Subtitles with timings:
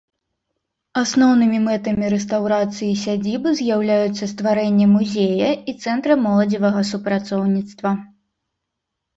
[1.01, 7.89] Асноўнымі мэтамі рэстаўрацыі сядзібы з'яўляюцца стварэнне музея і цэнтра моладзевага супрацоўніцтва.